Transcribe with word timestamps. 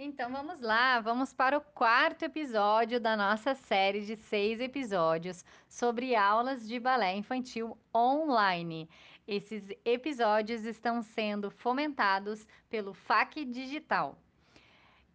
Então 0.00 0.30
vamos 0.30 0.60
lá, 0.60 1.00
vamos 1.00 1.32
para 1.32 1.58
o 1.58 1.60
quarto 1.60 2.24
episódio 2.24 3.00
da 3.00 3.16
nossa 3.16 3.56
série 3.56 4.06
de 4.06 4.14
seis 4.14 4.60
episódios 4.60 5.44
sobre 5.68 6.14
aulas 6.14 6.68
de 6.68 6.78
balé 6.78 7.16
infantil 7.16 7.76
online. 7.92 8.88
Esses 9.26 9.68
episódios 9.84 10.64
estão 10.64 11.02
sendo 11.02 11.50
fomentados 11.50 12.46
pelo 12.70 12.94
FAC 12.94 13.44
Digital. 13.44 14.16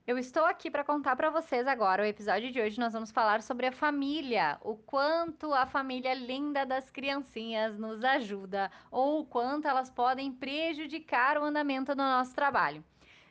Eu 0.06 0.18
estou 0.18 0.44
aqui 0.44 0.70
para 0.70 0.84
contar 0.84 1.16
para 1.16 1.30
vocês 1.30 1.66
agora. 1.66 2.04
O 2.04 2.06
episódio 2.06 2.52
de 2.52 2.60
hoje 2.60 2.78
nós 2.78 2.92
vamos 2.92 3.10
falar 3.10 3.42
sobre 3.42 3.68
a 3.68 3.72
família, 3.72 4.58
o 4.60 4.76
quanto 4.76 5.54
a 5.54 5.66
família 5.66 6.14
linda 6.14 6.66
das 6.66 6.90
criancinhas 6.90 7.78
nos 7.80 8.04
ajuda 8.04 8.70
ou 8.92 9.22
o 9.22 9.26
quanto 9.26 9.66
elas 9.66 9.90
podem 9.90 10.30
prejudicar 10.30 11.38
o 11.38 11.46
andamento 11.46 11.96
do 11.96 12.04
nosso 12.04 12.36
trabalho. 12.36 12.84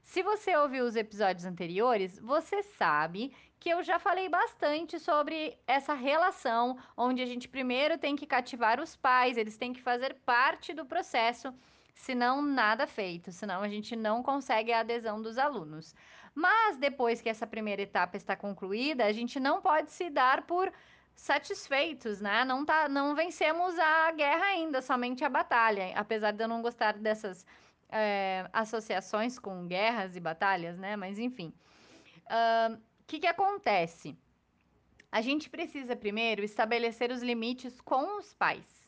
Se 0.02 0.22
você 0.22 0.54
ouviu 0.56 0.84
os 0.84 0.96
episódios 0.96 1.44
anteriores, 1.44 2.18
você 2.18 2.62
sabe 2.62 3.32
que 3.58 3.70
eu 3.70 3.82
já 3.82 3.98
falei 3.98 4.28
bastante 4.28 4.98
sobre 4.98 5.56
essa 5.66 5.94
relação 5.94 6.76
onde 6.96 7.22
a 7.22 7.26
gente 7.26 7.48
primeiro 7.48 7.96
tem 7.96 8.16
que 8.16 8.26
cativar 8.26 8.80
os 8.80 8.96
pais, 8.96 9.36
eles 9.36 9.56
têm 9.56 9.72
que 9.72 9.80
fazer 9.80 10.14
parte 10.26 10.74
do 10.74 10.84
processo, 10.84 11.54
senão 11.94 12.42
nada 12.42 12.86
feito, 12.86 13.30
senão 13.30 13.62
a 13.62 13.68
gente 13.68 13.94
não 13.94 14.22
consegue 14.22 14.72
a 14.72 14.80
adesão 14.80 15.22
dos 15.22 15.38
alunos. 15.38 15.94
Mas 16.34 16.76
depois 16.76 17.22
que 17.22 17.28
essa 17.28 17.46
primeira 17.46 17.82
etapa 17.82 18.16
está 18.16 18.34
concluída, 18.34 19.04
a 19.04 19.12
gente 19.12 19.38
não 19.38 19.62
pode 19.62 19.92
se 19.92 20.10
dar 20.10 20.42
por 20.42 20.72
satisfeitos, 21.14 22.20
né? 22.20 22.44
Não, 22.44 22.64
tá, 22.64 22.88
não 22.88 23.14
vencemos 23.14 23.78
a 23.78 24.10
guerra 24.10 24.44
ainda, 24.46 24.82
somente 24.82 25.24
a 25.24 25.28
batalha. 25.28 25.92
Apesar 25.94 26.32
de 26.32 26.42
eu 26.42 26.48
não 26.48 26.62
gostar 26.62 26.94
dessas 26.94 27.46
é, 27.92 28.48
associações 28.52 29.38
com 29.38 29.66
guerras 29.66 30.16
e 30.16 30.20
batalhas, 30.20 30.78
né? 30.78 30.96
Mas 30.96 31.18
enfim. 31.18 31.52
O 32.26 32.74
uh, 32.74 32.82
que, 33.06 33.20
que 33.20 33.26
acontece? 33.26 34.16
A 35.10 35.20
gente 35.20 35.50
precisa 35.50 35.94
primeiro 35.94 36.42
estabelecer 36.42 37.12
os 37.12 37.22
limites 37.22 37.80
com 37.82 38.18
os 38.18 38.32
pais. 38.32 38.82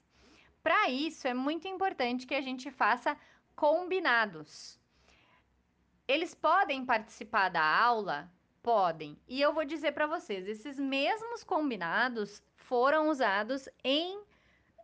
Para 0.63 0.89
isso, 0.89 1.29
é 1.29 1.35
muito 1.35 1.69
importante 1.69 2.27
que 2.27 2.35
a 2.35 2.41
gente 2.41 2.71
faça 2.71 3.15
combinados. 3.55 4.81
Eles 6.09 6.35
podem 6.35 6.87
participar 6.87 7.51
da 7.51 7.63
aula? 7.63 8.33
Podem. 8.63 9.19
E 9.29 9.43
eu 9.43 9.53
vou 9.53 9.67
dizer 9.67 9.93
para 9.93 10.07
vocês: 10.07 10.49
esses 10.49 10.79
mesmos 10.79 11.45
combinados 11.45 12.43
foram 12.57 13.11
usados 13.11 13.69
em 13.85 14.23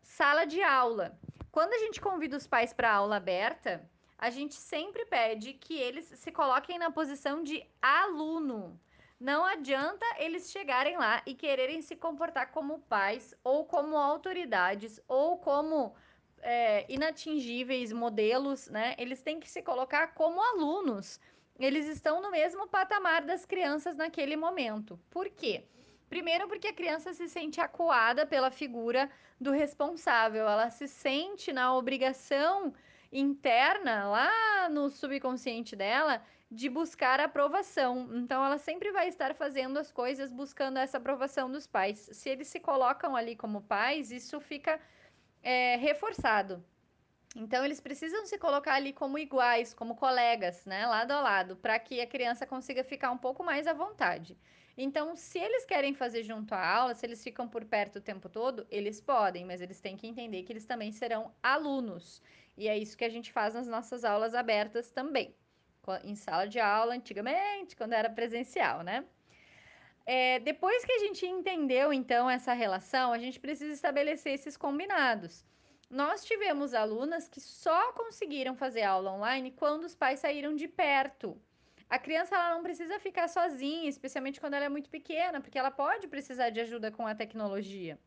sala 0.03 0.45
de 0.45 0.63
aula. 0.63 1.19
Quando 1.51 1.73
a 1.73 1.79
gente 1.79 2.01
convida 2.01 2.37
os 2.37 2.47
pais 2.47 2.75
para 2.75 2.93
aula 2.93 3.17
aberta, 3.17 3.89
a 4.21 4.29
gente 4.29 4.55
sempre 4.55 5.07
pede 5.07 5.55
que 5.55 5.75
eles 5.75 6.05
se 6.05 6.31
coloquem 6.31 6.79
na 6.79 6.91
posição 6.91 7.43
de 7.43 7.67
aluno. 7.81 8.79
Não 9.19 9.47
adianta 9.47 10.05
eles 10.19 10.51
chegarem 10.51 10.99
lá 10.99 11.23
e 11.25 11.35
quererem 11.35 11.81
se 11.81 11.97
comportar 11.97 12.53
como 12.53 12.81
pais, 12.81 13.35
ou 13.43 13.65
como 13.65 13.97
autoridades, 13.97 15.01
ou 15.09 15.39
como 15.39 15.95
é, 16.43 16.85
inatingíveis 16.87 17.95
modelos, 17.95 18.69
né? 18.69 18.95
Eles 18.99 19.23
têm 19.23 19.41
que 19.41 19.49
se 19.49 19.63
colocar 19.63 20.09
como 20.09 20.43
alunos. 20.43 21.19
Eles 21.59 21.87
estão 21.87 22.21
no 22.21 22.31
mesmo 22.31 22.69
patamar 22.69 23.23
das 23.23 23.47
crianças 23.47 23.97
naquele 23.97 24.37
momento. 24.37 25.01
Por 25.09 25.31
quê? 25.31 25.65
Primeiro, 26.11 26.47
porque 26.47 26.69
a 26.69 26.75
criança 26.75 27.15
se 27.15 27.27
sente 27.27 27.59
acuada 27.59 28.27
pela 28.27 28.51
figura 28.51 29.11
do 29.41 29.51
responsável, 29.51 30.47
ela 30.47 30.69
se 30.69 30.87
sente 30.87 31.53
na 31.53 31.75
obrigação 31.75 32.75
interna, 33.13 34.09
lá 34.09 34.69
no 34.69 34.89
subconsciente 34.89 35.75
dela, 35.75 36.23
de 36.51 36.69
buscar 36.69 37.21
aprovação. 37.21 38.09
Então, 38.15 38.45
ela 38.45 38.59
sempre 38.59 38.91
vai 38.91 39.09
estar 39.09 39.35
fazendo 39.35 39.79
as 39.79 39.93
coisas 39.93 40.33
buscando 40.33 40.79
essa 40.79 40.99
aprovação 40.99 41.51
dos 41.51 41.67
pais. 41.67 42.09
Se 42.13 42.29
eles 42.29 42.49
se 42.49 42.61
colocam 42.61 43.15
ali 43.15 43.37
como 43.37 43.63
pais, 43.63 44.11
isso 44.11 44.41
fica 44.41 44.81
é, 45.43 45.77
reforçado. 45.77 46.65
Então, 47.37 47.65
eles 47.65 47.81
precisam 47.81 48.27
se 48.27 48.37
colocar 48.39 48.75
ali 48.75 48.93
como 48.93 49.19
iguais, 49.19 49.73
como 49.73 49.95
colegas, 49.95 50.65
né, 50.67 50.85
lado 50.87 51.13
a 51.13 51.21
lado, 51.21 51.57
para 51.57 51.79
que 51.79 52.01
a 52.01 52.07
criança 52.07 52.45
consiga 52.45 52.83
ficar 52.83 53.13
um 53.13 53.19
pouco 53.19 53.45
mais 53.45 53.69
à 53.69 53.73
vontade. 53.73 54.37
Então, 54.83 55.15
se 55.15 55.39
eles 55.39 55.67
querem 55.67 55.93
fazer 55.93 56.23
junto 56.23 56.55
à 56.55 56.67
aula, 56.67 56.95
se 56.95 57.05
eles 57.05 57.23
ficam 57.23 57.47
por 57.47 57.67
perto 57.67 57.97
o 57.97 58.01
tempo 58.01 58.31
todo, 58.31 58.67
eles 58.71 58.99
podem, 58.99 59.45
mas 59.45 59.61
eles 59.61 59.79
têm 59.79 59.95
que 59.95 60.07
entender 60.07 60.43
que 60.43 60.51
eles 60.51 60.65
também 60.65 60.91
serão 60.91 61.35
alunos. 61.43 62.23
E 62.57 62.67
é 62.67 62.79
isso 62.79 62.97
que 62.97 63.05
a 63.05 63.09
gente 63.11 63.31
faz 63.31 63.53
nas 63.53 63.69
nossas 63.69 64.07
aulas 64.07 64.35
abertas 64.35 64.91
também. 64.91 65.37
Em 66.03 66.15
sala 66.15 66.49
de 66.49 66.59
aula, 66.59 66.95
antigamente, 66.95 67.77
quando 67.77 67.93
era 67.93 68.09
presencial, 68.09 68.83
né? 68.83 69.05
É, 70.07 70.39
depois 70.39 70.83
que 70.83 70.93
a 70.93 70.99
gente 71.01 71.27
entendeu, 71.27 71.93
então, 71.93 72.31
essa 72.31 72.55
relação, 72.55 73.13
a 73.13 73.19
gente 73.19 73.39
precisa 73.39 73.75
estabelecer 73.75 74.33
esses 74.33 74.57
combinados. 74.57 75.45
Nós 75.91 76.25
tivemos 76.25 76.73
alunas 76.73 77.29
que 77.29 77.39
só 77.41 77.93
conseguiram 77.93 78.57
fazer 78.57 78.85
aula 78.85 79.13
online 79.13 79.51
quando 79.51 79.85
os 79.85 79.95
pais 79.95 80.21
saíram 80.21 80.57
de 80.57 80.67
perto. 80.67 81.39
A 81.91 81.99
criança 81.99 82.37
ela 82.37 82.55
não 82.55 82.63
precisa 82.63 83.01
ficar 83.01 83.27
sozinha, 83.27 83.89
especialmente 83.89 84.41
quando 84.41 84.55
ela 84.55 84.67
é 84.67 84.69
muito 84.69 84.89
pequena, 84.89 85.41
porque 85.41 85.59
ela 85.59 85.73
pode 85.73 86.07
precisar 86.07 86.51
de 86.51 86.61
ajuda 86.61 86.93
com 86.93 87.05
a 87.05 87.17
tecnologia. 87.17 87.99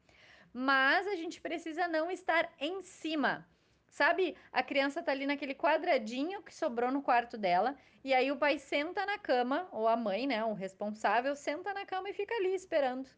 Mas 0.53 1.05
a 1.05 1.16
gente 1.16 1.41
precisa 1.41 1.85
não 1.85 2.09
estar 2.09 2.49
em 2.61 2.81
cima. 2.81 3.45
Sabe, 3.89 4.38
a 4.53 4.63
criança 4.63 5.03
tá 5.03 5.11
ali 5.11 5.25
naquele 5.25 5.53
quadradinho 5.53 6.41
que 6.41 6.55
sobrou 6.55 6.91
no 6.91 7.01
quarto 7.01 7.38
dela, 7.38 7.75
e 8.05 8.13
aí 8.13 8.31
o 8.31 8.38
pai 8.38 8.57
senta 8.57 9.05
na 9.05 9.19
cama, 9.19 9.67
ou 9.69 9.85
a 9.85 9.97
mãe, 9.97 10.25
né, 10.25 10.44
o 10.45 10.53
responsável, 10.53 11.35
senta 11.35 11.73
na 11.73 11.85
cama 11.85 12.09
e 12.09 12.13
fica 12.13 12.33
ali 12.35 12.55
esperando, 12.55 13.09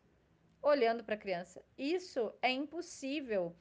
olhando 0.64 1.04
para 1.04 1.14
a 1.14 1.20
criança. 1.20 1.64
Isso 1.78 2.34
é 2.42 2.50
impossível. 2.52 3.56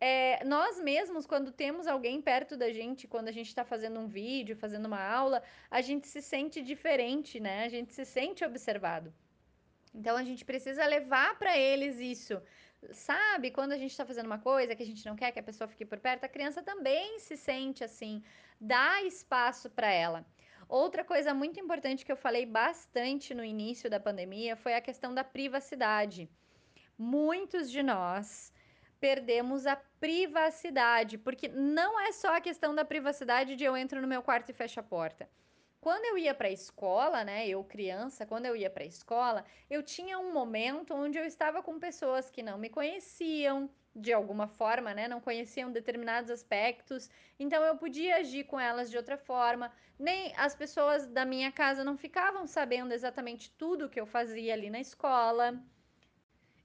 É, 0.00 0.44
nós 0.44 0.80
mesmos, 0.80 1.26
quando 1.26 1.50
temos 1.50 1.88
alguém 1.88 2.22
perto 2.22 2.56
da 2.56 2.72
gente, 2.72 3.08
quando 3.08 3.28
a 3.28 3.32
gente 3.32 3.48
está 3.48 3.64
fazendo 3.64 3.98
um 3.98 4.06
vídeo, 4.06 4.56
fazendo 4.56 4.86
uma 4.86 5.02
aula, 5.02 5.42
a 5.70 5.80
gente 5.80 6.06
se 6.06 6.22
sente 6.22 6.62
diferente, 6.62 7.40
né? 7.40 7.64
A 7.64 7.68
gente 7.68 7.92
se 7.92 8.04
sente 8.04 8.44
observado. 8.44 9.12
Então 9.92 10.16
a 10.16 10.22
gente 10.22 10.44
precisa 10.44 10.86
levar 10.86 11.36
para 11.38 11.56
eles 11.58 11.98
isso. 11.98 12.40
Sabe, 12.92 13.50
quando 13.50 13.72
a 13.72 13.76
gente 13.76 13.90
está 13.90 14.06
fazendo 14.06 14.26
uma 14.26 14.38
coisa 14.38 14.76
que 14.76 14.82
a 14.82 14.86
gente 14.86 15.04
não 15.04 15.16
quer 15.16 15.32
que 15.32 15.40
a 15.40 15.42
pessoa 15.42 15.66
fique 15.66 15.84
por 15.84 15.98
perto, 15.98 16.24
a 16.24 16.28
criança 16.28 16.62
também 16.62 17.18
se 17.18 17.36
sente 17.36 17.82
assim. 17.82 18.22
Dá 18.60 19.02
espaço 19.02 19.68
para 19.68 19.90
ela. 19.90 20.24
Outra 20.68 21.02
coisa 21.02 21.34
muito 21.34 21.58
importante 21.58 22.04
que 22.04 22.12
eu 22.12 22.16
falei 22.16 22.46
bastante 22.46 23.34
no 23.34 23.42
início 23.42 23.90
da 23.90 23.98
pandemia 23.98 24.54
foi 24.54 24.74
a 24.74 24.80
questão 24.80 25.12
da 25.12 25.24
privacidade. 25.24 26.30
Muitos 26.96 27.70
de 27.70 27.82
nós 27.82 28.52
perdemos 29.00 29.66
a 29.66 29.76
privacidade, 29.76 31.18
porque 31.18 31.48
não 31.48 31.98
é 32.00 32.12
só 32.12 32.36
a 32.36 32.40
questão 32.40 32.74
da 32.74 32.84
privacidade 32.84 33.56
de 33.56 33.64
eu 33.64 33.76
entro 33.76 34.00
no 34.00 34.08
meu 34.08 34.22
quarto 34.22 34.50
e 34.50 34.52
fecho 34.52 34.80
a 34.80 34.82
porta. 34.82 35.28
Quando 35.80 36.04
eu 36.06 36.18
ia 36.18 36.34
para 36.34 36.48
a 36.48 36.52
escola, 36.52 37.22
né, 37.22 37.46
eu 37.48 37.62
criança, 37.62 38.26
quando 38.26 38.46
eu 38.46 38.56
ia 38.56 38.68
para 38.68 38.82
a 38.82 38.86
escola, 38.86 39.44
eu 39.70 39.82
tinha 39.82 40.18
um 40.18 40.32
momento 40.32 40.92
onde 40.92 41.16
eu 41.16 41.24
estava 41.24 41.62
com 41.62 41.78
pessoas 41.78 42.28
que 42.30 42.42
não 42.42 42.58
me 42.58 42.68
conheciam 42.68 43.70
de 43.94 44.12
alguma 44.12 44.46
forma, 44.46 44.92
né, 44.94 45.08
não 45.08 45.20
conheciam 45.20 45.70
determinados 45.72 46.30
aspectos, 46.30 47.08
então 47.38 47.62
eu 47.64 47.76
podia 47.76 48.16
agir 48.16 48.44
com 48.44 48.58
elas 48.58 48.90
de 48.90 48.96
outra 48.96 49.16
forma. 49.16 49.72
Nem 49.98 50.32
as 50.36 50.54
pessoas 50.54 51.06
da 51.06 51.24
minha 51.24 51.50
casa 51.50 51.84
não 51.84 51.96
ficavam 51.96 52.46
sabendo 52.46 52.92
exatamente 52.92 53.50
tudo 53.52 53.88
que 53.88 54.00
eu 54.00 54.06
fazia 54.06 54.54
ali 54.54 54.70
na 54.70 54.80
escola. 54.80 55.60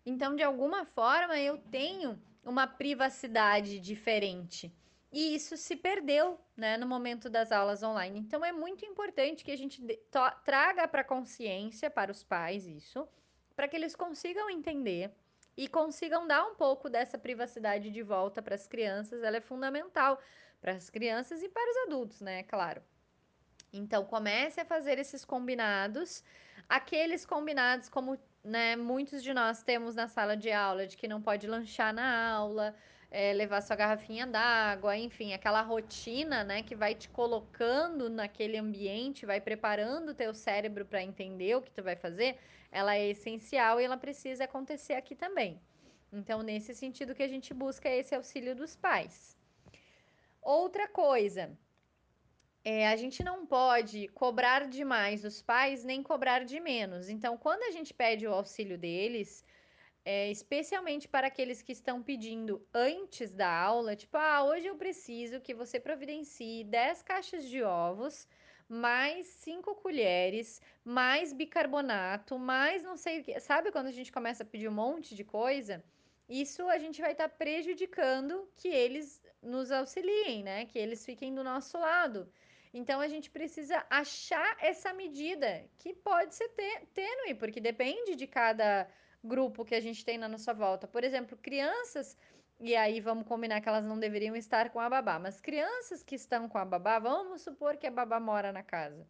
Então, 0.05 0.35
de 0.35 0.43
alguma 0.43 0.85
forma, 0.85 1.37
eu 1.39 1.57
tenho 1.57 2.21
uma 2.43 2.67
privacidade 2.67 3.79
diferente. 3.79 4.73
E 5.11 5.35
isso 5.35 5.55
se 5.55 5.75
perdeu 5.75 6.39
né, 6.57 6.75
no 6.75 6.87
momento 6.87 7.29
das 7.29 7.51
aulas 7.51 7.83
online. 7.83 8.19
Então 8.19 8.43
é 8.43 8.51
muito 8.51 8.83
importante 8.83 9.43
que 9.43 9.51
a 9.51 9.55
gente 9.55 9.79
traga 10.43 10.87
para 10.87 11.01
a 11.01 11.05
consciência, 11.05 11.89
para 11.89 12.11
os 12.11 12.23
pais, 12.23 12.65
isso, 12.65 13.07
para 13.55 13.67
que 13.67 13.75
eles 13.75 13.95
consigam 13.95 14.49
entender 14.49 15.11
e 15.55 15.67
consigam 15.67 16.27
dar 16.27 16.43
um 16.47 16.55
pouco 16.55 16.89
dessa 16.89 17.15
privacidade 17.15 17.91
de 17.91 18.01
volta 18.01 18.41
para 18.41 18.55
as 18.55 18.65
crianças. 18.65 19.21
Ela 19.21 19.37
é 19.37 19.41
fundamental 19.41 20.19
para 20.59 20.71
as 20.71 20.89
crianças 20.89 21.43
e 21.43 21.47
para 21.47 21.69
os 21.69 21.77
adultos, 21.87 22.19
né? 22.19 22.41
Claro. 22.43 22.81
Então 23.71 24.05
comece 24.05 24.61
a 24.61 24.65
fazer 24.65 24.97
esses 24.97 25.23
combinados, 25.23 26.23
aqueles 26.67 27.23
combinados 27.23 27.87
como 27.87 28.17
né, 28.43 28.75
muitos 28.75 29.23
de 29.23 29.33
nós 29.33 29.63
temos 29.63 29.95
na 29.95 30.07
sala 30.07 30.35
de 30.35 30.51
aula, 30.51 30.85
de 30.85 30.97
que 30.97 31.07
não 31.07 31.21
pode 31.21 31.47
lanchar 31.47 31.93
na 31.93 32.29
aula, 32.29 32.75
é, 33.09 33.31
levar 33.31 33.61
sua 33.61 33.75
garrafinha 33.75 34.27
d'água, 34.27 34.97
enfim, 34.97 35.33
aquela 35.33 35.61
rotina, 35.61 36.43
né, 36.43 36.61
que 36.63 36.75
vai 36.75 36.93
te 36.93 37.07
colocando 37.07 38.09
naquele 38.09 38.57
ambiente, 38.57 39.25
vai 39.25 39.39
preparando 39.39 40.09
o 40.09 40.13
teu 40.13 40.33
cérebro 40.33 40.85
para 40.85 41.01
entender 41.01 41.55
o 41.55 41.61
que 41.61 41.71
tu 41.71 41.81
vai 41.81 41.95
fazer, 41.95 42.37
ela 42.71 42.95
é 42.95 43.09
essencial 43.09 43.79
e 43.79 43.85
ela 43.85 43.97
precisa 43.97 44.43
acontecer 44.43 44.95
aqui 44.95 45.15
também. 45.15 45.61
Então, 46.11 46.41
nesse 46.41 46.75
sentido 46.75 47.15
que 47.15 47.23
a 47.23 47.27
gente 47.27 47.53
busca 47.53 47.87
esse 47.89 48.13
auxílio 48.13 48.55
dos 48.55 48.75
pais. 48.75 49.37
Outra 50.41 50.87
coisa, 50.87 51.57
É, 52.65 52.87
a 52.87 52.95
gente 52.95 53.21
não 53.23 53.45
pode 53.45 54.07
cobrar 54.09 54.67
demais 54.67 55.25
os 55.25 55.41
pais, 55.41 55.83
nem 55.83 56.01
cobrar 56.01 56.45
de 56.45 56.59
menos. 56.61 57.09
Então, 57.09 57.37
quando 57.37 57.63
a 57.63 57.71
gente 57.71 57.93
pede 57.93 58.25
o 58.25 58.31
auxílio 58.33 58.77
deles, 58.77 59.43
é, 60.05 60.31
especialmente 60.31 61.07
para 61.07 61.27
aqueles 61.27 61.61
que 61.61 61.73
estão 61.73 62.01
pedindo 62.01 62.65
antes 62.73 63.33
da 63.33 63.49
aula, 63.53 63.95
tipo, 63.97 64.17
ah, 64.17 64.43
hoje 64.45 64.67
eu 64.67 64.75
preciso 64.75 65.41
que 65.41 65.53
você 65.53 65.77
providencie 65.79 66.63
10 66.63 67.03
caixas 67.03 67.45
de 67.45 67.61
ovos, 67.63 68.27
mais 68.67 69.27
5 69.27 69.75
colheres, 69.75 70.61
mais 70.85 71.33
bicarbonato, 71.33 72.39
mais 72.39 72.81
não 72.81 72.95
sei 72.95 73.19
o 73.19 73.23
que. 73.23 73.39
Sabe 73.41 73.71
quando 73.71 73.87
a 73.87 73.91
gente 73.91 74.11
começa 74.11 74.43
a 74.43 74.45
pedir 74.45 74.69
um 74.69 74.73
monte 74.73 75.15
de 75.15 75.23
coisa? 75.25 75.83
Isso 76.29 76.67
a 76.69 76.77
gente 76.77 77.01
vai 77.01 77.11
estar 77.11 77.29
tá 77.29 77.35
prejudicando 77.35 78.47
que 78.55 78.69
eles 78.69 79.21
nos 79.41 79.71
auxiliem, 79.71 80.43
né? 80.43 80.65
Que 80.65 80.79
eles 80.79 81.05
fiquem 81.05 81.33
do 81.35 81.43
nosso 81.43 81.77
lado. 81.77 82.29
Então 82.73 82.99
a 82.99 83.07
gente 83.07 83.29
precisa 83.29 83.85
achar 83.89 84.57
essa 84.59 84.91
medida 84.93 85.63
que 85.77 85.93
pode 85.93 86.33
ser 86.33 86.49
tênue, 86.93 87.35
porque 87.35 87.61
depende 87.61 88.15
de 88.15 88.25
cada 88.25 88.89
grupo 89.23 89.63
que 89.63 89.75
a 89.75 89.79
gente 89.79 90.03
tem 90.03 90.17
na 90.17 90.27
nossa 90.27 90.53
volta. 90.53 90.87
Por 90.87 91.03
exemplo, 91.03 91.37
crianças, 91.37 92.17
e 92.59 92.75
aí 92.75 92.99
vamos 92.99 93.27
combinar 93.27 93.61
que 93.61 93.69
elas 93.69 93.85
não 93.85 93.99
deveriam 93.99 94.35
estar 94.35 94.71
com 94.71 94.79
a 94.79 94.89
babá, 94.89 95.19
mas 95.19 95.39
crianças 95.39 96.01
que 96.01 96.15
estão 96.15 96.49
com 96.49 96.57
a 96.57 96.65
babá, 96.65 96.97
vamos 96.97 97.41
supor 97.41 97.77
que 97.77 97.85
a 97.85 97.91
babá 97.91 98.19
mora 98.19 98.51
na 98.51 98.63
casa. 98.63 99.07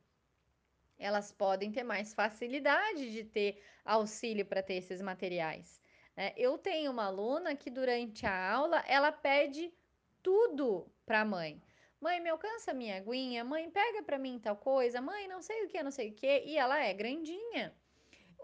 Elas 0.99 1.31
podem 1.31 1.71
ter 1.71 1.83
mais 1.83 2.13
facilidade 2.13 3.11
de 3.11 3.23
ter 3.23 3.63
auxílio 3.85 4.45
para 4.45 4.61
ter 4.61 4.75
esses 4.75 5.01
materiais. 5.01 5.81
Né? 6.15 6.33
Eu 6.35 6.57
tenho 6.57 6.91
uma 6.91 7.05
aluna 7.05 7.55
que 7.55 7.69
durante 7.69 8.25
a 8.25 8.51
aula 8.51 8.83
ela 8.87 9.11
pede 9.11 9.73
tudo 10.21 10.85
para 11.05 11.21
a 11.21 11.25
mãe. 11.25 11.61
Mãe, 12.03 12.19
me 12.19 12.29
alcança 12.29 12.73
minha 12.73 12.97
aguinha. 12.97 13.45
Mãe, 13.45 13.69
pega 13.71 14.03
para 14.03 14.19
mim 14.19 14.37
tal 14.37 14.57
coisa. 14.57 14.99
Mãe, 14.99 15.25
não 15.25 15.41
sei 15.41 15.63
o 15.63 15.69
que, 15.69 15.81
não 15.81 15.89
sei 15.89 16.09
o 16.09 16.13
que. 16.13 16.43
E 16.45 16.57
ela 16.57 16.77
é 16.77 16.93
grandinha. 16.93 17.73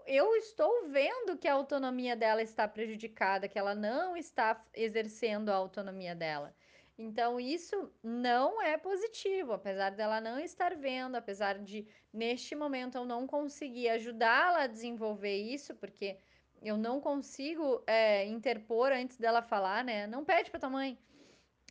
Eu 0.06 0.34
estou 0.34 0.88
vendo 0.88 1.36
que 1.36 1.46
a 1.46 1.52
autonomia 1.52 2.16
dela 2.16 2.40
está 2.40 2.66
prejudicada, 2.66 3.48
que 3.48 3.58
ela 3.58 3.74
não 3.74 4.16
está 4.16 4.64
exercendo 4.72 5.50
a 5.50 5.56
autonomia 5.56 6.14
dela. 6.14 6.56
Então, 6.96 7.38
isso 7.38 7.92
não 8.02 8.62
é 8.62 8.78
positivo, 8.78 9.52
apesar 9.52 9.90
dela 9.90 10.22
não 10.22 10.38
estar 10.38 10.74
vendo, 10.74 11.16
apesar 11.16 11.58
de 11.58 11.86
neste 12.10 12.54
momento 12.54 12.96
eu 12.96 13.04
não 13.04 13.26
conseguir 13.26 13.90
ajudá-la 13.90 14.62
a 14.62 14.66
desenvolver 14.66 15.36
isso, 15.36 15.74
porque 15.74 16.18
eu 16.62 16.78
não 16.78 16.98
consigo 16.98 17.84
é, 17.86 18.24
interpor 18.24 18.90
antes 18.90 19.18
dela 19.18 19.42
falar, 19.42 19.84
né? 19.84 20.06
Não 20.06 20.24
pede 20.24 20.50
para 20.50 20.60
tua 20.60 20.70
mãe 20.70 20.98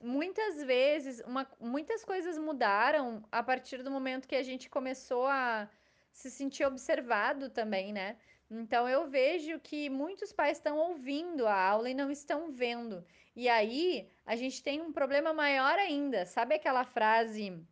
muitas 0.02 0.64
vezes, 0.64 1.22
uma, 1.26 1.48
muitas 1.60 2.04
coisas 2.04 2.38
mudaram 2.38 3.24
a 3.32 3.44
partir 3.44 3.84
do 3.84 3.92
momento 3.92 4.28
que 4.28 4.36
a 4.36 4.44
gente 4.44 4.70
começou 4.70 5.28
a 5.28 5.70
se 6.12 6.30
sentir 6.30 6.66
observado 6.66 7.50
também, 7.50 7.94
né? 7.94 8.18
Então 8.50 8.90
eu 8.90 9.08
vejo 9.08 9.60
que 9.60 9.90
muitos 9.90 10.34
pais 10.34 10.58
estão 10.58 10.78
ouvindo 10.78 11.46
a 11.46 11.56
aula 11.56 11.90
e 11.90 11.94
não 11.94 12.10
estão 12.10 12.52
vendo. 12.52 13.06
E 13.36 13.48
aí 13.48 14.10
a 14.26 14.36
gente 14.36 14.64
tem 14.64 14.82
um 14.82 14.92
problema 14.92 15.34
maior 15.34 15.78
ainda. 15.78 16.26
Sabe 16.26 16.56
aquela 16.56 16.84
frase, 16.84 17.64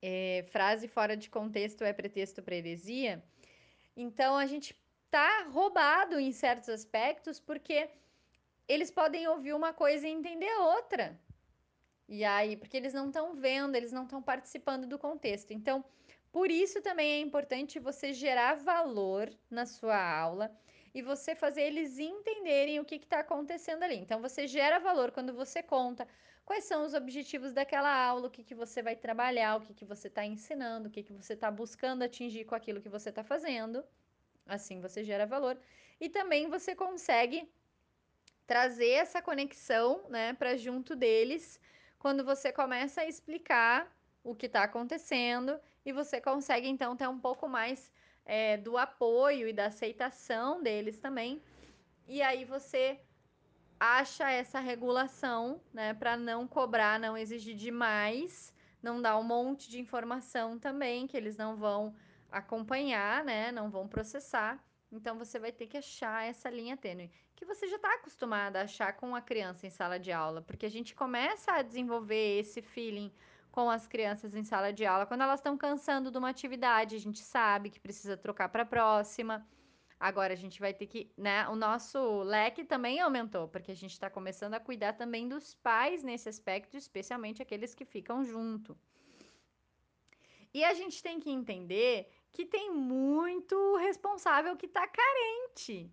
é, 0.00 0.44
frase 0.48 0.88
fora 0.88 1.16
de 1.16 1.28
contexto 1.28 1.84
é 1.84 1.92
pretexto 1.92 2.42
para 2.42 2.56
heresia? 2.56 3.22
Então 3.96 4.36
a 4.36 4.46
gente 4.46 4.74
tá 5.10 5.46
roubado 5.50 6.18
em 6.18 6.32
certos 6.32 6.68
aspectos 6.68 7.38
porque 7.38 7.88
eles 8.68 8.90
podem 8.90 9.26
ouvir 9.28 9.52
uma 9.52 9.72
coisa 9.72 10.06
e 10.06 10.10
entender 10.10 10.52
outra. 10.58 11.18
E 12.08 12.24
aí, 12.24 12.56
porque 12.56 12.76
eles 12.76 12.92
não 12.92 13.06
estão 13.06 13.34
vendo, 13.34 13.74
eles 13.74 13.92
não 13.92 14.04
estão 14.04 14.22
participando 14.22 14.86
do 14.86 14.98
contexto. 14.98 15.52
Então, 15.52 15.84
por 16.30 16.50
isso 16.50 16.82
também 16.82 17.12
é 17.12 17.20
importante 17.20 17.78
você 17.78 18.12
gerar 18.12 18.56
valor 18.56 19.30
na 19.50 19.64
sua 19.64 19.96
aula 19.96 20.50
e 20.94 21.02
você 21.02 21.34
fazer 21.34 21.62
eles 21.62 21.98
entenderem 21.98 22.78
o 22.78 22.84
que 22.84 22.96
está 22.96 23.20
acontecendo 23.20 23.82
ali. 23.82 23.96
Então, 23.96 24.20
você 24.20 24.46
gera 24.46 24.78
valor 24.78 25.10
quando 25.12 25.32
você 25.32 25.62
conta 25.62 26.06
quais 26.44 26.64
são 26.64 26.84
os 26.84 26.92
objetivos 26.92 27.52
daquela 27.52 27.92
aula, 27.92 28.26
o 28.26 28.30
que, 28.30 28.44
que 28.44 28.54
você 28.54 28.82
vai 28.82 28.94
trabalhar, 28.94 29.56
o 29.56 29.60
que, 29.60 29.72
que 29.72 29.84
você 29.84 30.08
está 30.08 30.24
ensinando, 30.24 30.88
o 30.88 30.90
que, 30.90 31.02
que 31.02 31.12
você 31.12 31.32
está 31.32 31.50
buscando 31.50 32.02
atingir 32.02 32.44
com 32.44 32.54
aquilo 32.54 32.80
que 32.80 32.88
você 32.88 33.08
está 33.08 33.24
fazendo. 33.24 33.84
Assim 34.46 34.80
você 34.80 35.02
gera 35.02 35.26
valor. 35.26 35.58
E 36.00 36.08
também 36.08 36.48
você 36.48 36.74
consegue 36.74 37.50
trazer 38.46 38.90
essa 38.90 39.22
conexão 39.22 40.04
né, 40.08 40.32
para 40.34 40.56
junto 40.56 40.94
deles 40.94 41.60
quando 41.98 42.24
você 42.24 42.52
começa 42.52 43.00
a 43.00 43.06
explicar 43.06 43.90
o 44.22 44.34
que 44.34 44.46
está 44.46 44.62
acontecendo 44.64 45.58
e 45.84 45.92
você 45.92 46.20
consegue 46.20 46.68
então 46.68 46.96
ter 46.96 47.08
um 47.08 47.18
pouco 47.18 47.48
mais 47.48 47.92
é, 48.24 48.56
do 48.56 48.76
apoio 48.76 49.48
e 49.48 49.52
da 49.52 49.66
aceitação 49.66 50.62
deles 50.62 50.98
também. 50.98 51.42
E 52.06 52.22
aí 52.22 52.44
você 52.44 53.00
acha 53.78 54.30
essa 54.30 54.60
regulação, 54.60 55.60
né, 55.72 55.94
para 55.94 56.16
não 56.16 56.46
cobrar, 56.46 56.98
não 56.98 57.16
exigir 57.16 57.54
demais, 57.54 58.54
não 58.82 59.00
dar 59.00 59.18
um 59.18 59.22
monte 59.22 59.70
de 59.70 59.80
informação 59.80 60.58
também 60.58 61.06
que 61.06 61.16
eles 61.16 61.36
não 61.36 61.56
vão 61.56 61.94
acompanhar, 62.30 63.24
né, 63.24 63.52
não 63.52 63.70
vão 63.70 63.86
processar. 63.88 64.62
Então 64.94 65.18
você 65.18 65.38
vai 65.38 65.52
ter 65.52 65.66
que 65.66 65.76
achar 65.76 66.24
essa 66.24 66.48
linha 66.48 66.76
tênue, 66.76 67.10
que 67.34 67.44
você 67.44 67.66
já 67.66 67.76
está 67.76 67.94
acostumada 67.94 68.60
a 68.60 68.62
achar 68.62 68.92
com 68.94 69.14
a 69.14 69.20
criança 69.20 69.66
em 69.66 69.70
sala 69.70 69.98
de 69.98 70.12
aula, 70.12 70.40
porque 70.40 70.66
a 70.66 70.70
gente 70.70 70.94
começa 70.94 71.52
a 71.52 71.62
desenvolver 71.62 72.38
esse 72.38 72.62
feeling 72.62 73.12
com 73.50 73.68
as 73.70 73.86
crianças 73.86 74.34
em 74.34 74.44
sala 74.44 74.72
de 74.72 74.84
aula 74.84 75.06
quando 75.06 75.22
elas 75.22 75.40
estão 75.40 75.56
cansando 75.56 76.10
de 76.10 76.18
uma 76.18 76.28
atividade, 76.28 76.96
a 76.96 77.00
gente 77.00 77.20
sabe 77.20 77.70
que 77.70 77.80
precisa 77.80 78.16
trocar 78.16 78.48
para 78.48 78.62
a 78.62 78.66
próxima. 78.66 79.46
Agora 79.98 80.32
a 80.32 80.36
gente 80.36 80.60
vai 80.60 80.74
ter 80.74 80.86
que, 80.86 81.10
né? 81.16 81.48
O 81.48 81.56
nosso 81.56 82.22
leque 82.22 82.64
também 82.64 83.00
aumentou, 83.00 83.48
porque 83.48 83.70
a 83.72 83.76
gente 83.76 83.92
está 83.92 84.10
começando 84.10 84.54
a 84.54 84.60
cuidar 84.60 84.92
também 84.94 85.28
dos 85.28 85.54
pais 85.54 86.02
nesse 86.02 86.28
aspecto, 86.28 86.76
especialmente 86.76 87.40
aqueles 87.40 87.74
que 87.74 87.84
ficam 87.84 88.24
junto. 88.24 88.76
E 90.52 90.62
a 90.62 90.74
gente 90.74 91.02
tem 91.02 91.18
que 91.18 91.30
entender 91.30 92.08
que 92.34 92.44
tem 92.44 92.70
muito 92.70 93.76
responsável 93.76 94.56
que 94.56 94.66
está 94.66 94.86
carente. 94.86 95.90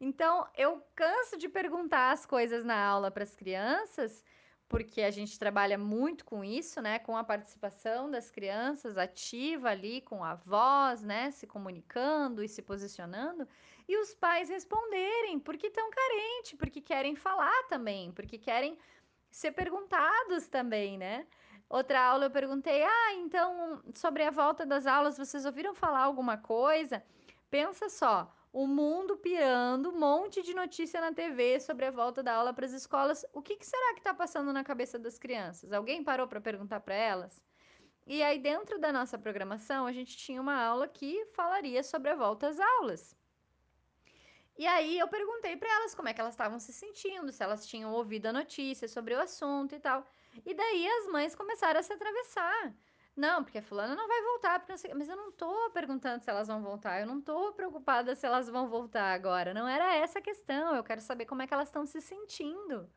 Então, 0.00 0.48
eu 0.56 0.82
canso 0.96 1.36
de 1.36 1.48
perguntar 1.48 2.10
as 2.10 2.24
coisas 2.24 2.64
na 2.64 2.82
aula 2.82 3.10
para 3.10 3.22
as 3.22 3.36
crianças, 3.36 4.24
porque 4.66 5.02
a 5.02 5.10
gente 5.10 5.38
trabalha 5.38 5.76
muito 5.76 6.24
com 6.24 6.42
isso, 6.42 6.80
né? 6.80 6.98
Com 6.98 7.14
a 7.14 7.22
participação 7.22 8.10
das 8.10 8.30
crianças 8.30 8.96
ativa 8.96 9.68
ali, 9.68 10.00
com 10.00 10.24
a 10.24 10.34
voz, 10.34 11.02
né? 11.02 11.30
Se 11.30 11.46
comunicando 11.46 12.42
e 12.42 12.48
se 12.48 12.62
posicionando. 12.62 13.46
E 13.86 13.96
os 13.98 14.14
pais 14.14 14.48
responderem, 14.48 15.38
porque 15.38 15.66
estão 15.66 15.90
carentes, 15.90 16.54
porque 16.58 16.80
querem 16.80 17.14
falar 17.14 17.64
também, 17.68 18.10
porque 18.12 18.38
querem 18.38 18.78
ser 19.30 19.52
perguntados 19.52 20.48
também, 20.48 20.96
né? 20.96 21.26
Outra 21.72 21.98
aula 22.02 22.26
eu 22.26 22.30
perguntei: 22.30 22.82
ah, 22.84 23.14
então, 23.14 23.82
sobre 23.94 24.22
a 24.22 24.30
volta 24.30 24.66
das 24.66 24.86
aulas, 24.86 25.16
vocês 25.16 25.46
ouviram 25.46 25.74
falar 25.74 26.00
alguma 26.00 26.36
coisa? 26.36 27.02
Pensa 27.50 27.88
só, 27.88 28.30
o 28.52 28.66
mundo 28.66 29.16
pirando, 29.16 29.88
um 29.88 29.98
monte 29.98 30.42
de 30.42 30.52
notícia 30.52 31.00
na 31.00 31.14
TV 31.14 31.58
sobre 31.60 31.86
a 31.86 31.90
volta 31.90 32.22
da 32.22 32.34
aula 32.34 32.52
para 32.52 32.66
as 32.66 32.72
escolas. 32.72 33.24
O 33.32 33.40
que, 33.40 33.56
que 33.56 33.64
será 33.64 33.94
que 33.94 34.00
está 34.00 34.12
passando 34.12 34.52
na 34.52 34.62
cabeça 34.62 34.98
das 34.98 35.18
crianças? 35.18 35.72
Alguém 35.72 36.04
parou 36.04 36.28
para 36.28 36.42
perguntar 36.42 36.80
para 36.80 36.94
elas? 36.94 37.40
E 38.06 38.22
aí, 38.22 38.38
dentro 38.38 38.78
da 38.78 38.92
nossa 38.92 39.16
programação, 39.16 39.86
a 39.86 39.92
gente 39.92 40.14
tinha 40.14 40.42
uma 40.42 40.62
aula 40.62 40.86
que 40.86 41.24
falaria 41.32 41.82
sobre 41.82 42.10
a 42.10 42.14
volta 42.14 42.48
às 42.48 42.60
aulas. 42.60 43.16
E 44.58 44.66
aí 44.66 44.98
eu 44.98 45.08
perguntei 45.08 45.56
para 45.56 45.72
elas 45.76 45.94
como 45.94 46.08
é 46.08 46.12
que 46.12 46.20
elas 46.20 46.34
estavam 46.34 46.58
se 46.58 46.70
sentindo, 46.70 47.32
se 47.32 47.42
elas 47.42 47.66
tinham 47.66 47.94
ouvido 47.94 48.26
a 48.26 48.32
notícia 48.32 48.86
sobre 48.86 49.14
o 49.14 49.20
assunto 49.22 49.74
e 49.74 49.80
tal. 49.80 50.06
E 50.44 50.54
daí 50.54 50.88
as 50.88 51.06
mães 51.08 51.34
começaram 51.34 51.80
a 51.80 51.82
se 51.82 51.92
atravessar. 51.92 52.74
Não, 53.14 53.44
porque 53.44 53.58
a 53.58 53.62
fulana 53.62 53.94
não 53.94 54.08
vai 54.08 54.22
voltar, 54.22 54.58
porque 54.60 54.76
sei... 54.78 54.94
mas 54.94 55.08
eu 55.08 55.16
não 55.16 55.30
tô 55.32 55.70
perguntando 55.70 56.22
se 56.22 56.30
elas 56.30 56.48
vão 56.48 56.62
voltar, 56.62 57.00
eu 57.00 57.06
não 57.06 57.20
tô 57.20 57.52
preocupada 57.52 58.14
se 58.14 58.26
elas 58.26 58.48
vão 58.48 58.68
voltar 58.68 59.12
agora. 59.12 59.52
Não 59.52 59.68
era 59.68 59.94
essa 59.94 60.18
a 60.18 60.22
questão, 60.22 60.74
eu 60.74 60.82
quero 60.82 61.00
saber 61.00 61.26
como 61.26 61.42
é 61.42 61.46
que 61.46 61.52
elas 61.54 61.68
estão 61.68 61.84
se 61.84 62.00
sentindo. 62.00 62.90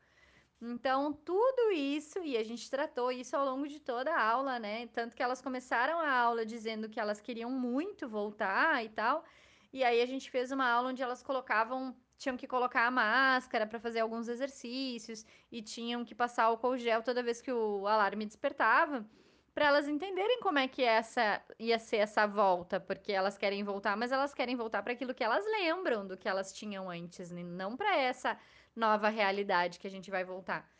Então, 0.60 1.12
tudo 1.12 1.70
isso, 1.72 2.18
e 2.24 2.36
a 2.36 2.42
gente 2.44 2.70
tratou 2.70 3.12
isso 3.12 3.36
ao 3.36 3.44
longo 3.44 3.68
de 3.68 3.78
toda 3.78 4.10
a 4.14 4.22
aula, 4.22 4.58
né? 4.58 4.86
Tanto 4.88 5.14
que 5.14 5.22
elas 5.22 5.42
começaram 5.42 6.00
a 6.00 6.10
aula 6.10 6.46
dizendo 6.46 6.88
que 6.88 6.98
elas 6.98 7.20
queriam 7.20 7.50
muito 7.50 8.08
voltar 8.08 8.82
e 8.84 8.88
tal. 8.88 9.24
E 9.72 9.84
aí 9.84 10.00
a 10.00 10.06
gente 10.06 10.30
fez 10.30 10.50
uma 10.50 10.66
aula 10.66 10.88
onde 10.90 11.02
elas 11.02 11.22
colocavam 11.22 11.94
tinham 12.16 12.36
que 12.36 12.46
colocar 12.46 12.86
a 12.86 12.90
máscara 12.90 13.66
para 13.66 13.78
fazer 13.78 14.00
alguns 14.00 14.28
exercícios 14.28 15.24
e 15.50 15.62
tinham 15.62 16.04
que 16.04 16.14
passar 16.14 16.44
álcool 16.44 16.76
gel 16.78 17.02
toda 17.02 17.22
vez 17.22 17.40
que 17.40 17.52
o 17.52 17.86
alarme 17.86 18.26
despertava, 18.26 19.06
para 19.54 19.66
elas 19.66 19.88
entenderem 19.88 20.40
como 20.40 20.58
é 20.58 20.68
que 20.68 20.82
essa 20.82 21.42
ia 21.58 21.78
ser 21.78 21.96
essa 21.98 22.26
volta, 22.26 22.78
porque 22.78 23.12
elas 23.12 23.38
querem 23.38 23.64
voltar, 23.64 23.96
mas 23.96 24.12
elas 24.12 24.34
querem 24.34 24.54
voltar 24.56 24.82
para 24.82 24.92
aquilo 24.92 25.14
que 25.14 25.24
elas 25.24 25.44
lembram 25.46 26.06
do 26.06 26.16
que 26.16 26.28
elas 26.28 26.52
tinham 26.52 26.90
antes, 26.90 27.30
né? 27.30 27.42
não 27.42 27.76
para 27.76 27.96
essa 27.96 28.38
nova 28.74 29.08
realidade 29.08 29.78
que 29.78 29.86
a 29.86 29.90
gente 29.90 30.10
vai 30.10 30.24
voltar. 30.24 30.70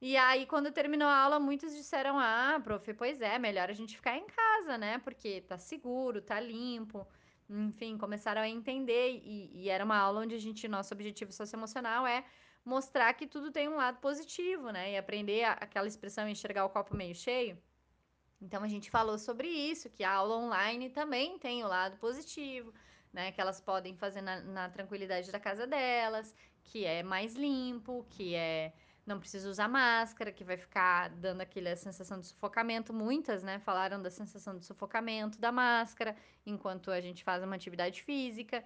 E 0.00 0.16
aí, 0.16 0.46
quando 0.46 0.70
terminou 0.70 1.08
a 1.08 1.16
aula, 1.16 1.40
muitos 1.40 1.74
disseram: 1.74 2.18
Ah, 2.18 2.60
prof, 2.62 2.92
pois 2.94 3.20
é, 3.20 3.38
melhor 3.38 3.70
a 3.70 3.72
gente 3.72 3.96
ficar 3.96 4.16
em 4.16 4.26
casa, 4.26 4.76
né? 4.76 4.98
Porque 4.98 5.40
tá 5.40 5.56
seguro, 5.56 6.20
tá 6.20 6.38
limpo. 6.38 7.08
Enfim, 7.48 7.96
começaram 7.96 8.40
a 8.40 8.48
entender. 8.48 9.20
E, 9.24 9.50
e 9.54 9.68
era 9.68 9.84
uma 9.84 9.96
aula 9.96 10.20
onde 10.20 10.34
a 10.34 10.38
gente, 10.38 10.66
nosso 10.68 10.92
objetivo 10.92 11.32
socioemocional 11.32 12.06
é 12.06 12.24
mostrar 12.64 13.14
que 13.14 13.26
tudo 13.26 13.52
tem 13.52 13.68
um 13.68 13.76
lado 13.76 13.98
positivo, 14.00 14.70
né? 14.70 14.92
E 14.92 14.96
aprender 14.96 15.44
a, 15.44 15.52
aquela 15.52 15.86
expressão 15.86 16.28
enxergar 16.28 16.64
o 16.64 16.70
copo 16.70 16.96
meio 16.96 17.14
cheio. 17.14 17.56
Então 18.40 18.62
a 18.62 18.68
gente 18.68 18.90
falou 18.90 19.18
sobre 19.18 19.48
isso, 19.48 19.88
que 19.88 20.04
a 20.04 20.12
aula 20.12 20.36
online 20.36 20.90
também 20.90 21.38
tem 21.38 21.64
o 21.64 21.68
lado 21.68 21.96
positivo, 21.98 22.74
né? 23.12 23.32
Que 23.32 23.40
elas 23.40 23.60
podem 23.60 23.96
fazer 23.96 24.20
na, 24.20 24.40
na 24.40 24.68
tranquilidade 24.68 25.30
da 25.30 25.40
casa 25.40 25.66
delas, 25.66 26.34
que 26.64 26.84
é 26.84 27.02
mais 27.02 27.34
limpo, 27.34 28.04
que 28.10 28.34
é 28.34 28.72
não 29.06 29.20
precisa 29.20 29.48
usar 29.48 29.68
máscara, 29.68 30.32
que 30.32 30.42
vai 30.42 30.56
ficar 30.56 31.08
dando 31.10 31.40
aquela 31.40 31.76
sensação 31.76 32.18
de 32.18 32.26
sufocamento. 32.26 32.92
Muitas, 32.92 33.42
né, 33.42 33.60
falaram 33.60 34.02
da 34.02 34.10
sensação 34.10 34.58
de 34.58 34.64
sufocamento 34.64 35.38
da 35.38 35.52
máscara 35.52 36.16
enquanto 36.44 36.90
a 36.90 37.00
gente 37.00 37.22
faz 37.22 37.42
uma 37.42 37.54
atividade 37.54 38.02
física. 38.02 38.64